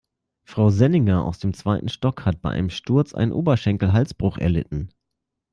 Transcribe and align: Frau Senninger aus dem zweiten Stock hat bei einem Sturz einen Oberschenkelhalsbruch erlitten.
Frau 0.41 0.71
Senninger 0.71 1.23
aus 1.23 1.37
dem 1.37 1.53
zweiten 1.53 1.87
Stock 1.87 2.25
hat 2.25 2.41
bei 2.41 2.49
einem 2.49 2.71
Sturz 2.71 3.13
einen 3.13 3.31
Oberschenkelhalsbruch 3.31 4.39
erlitten. 4.39 4.89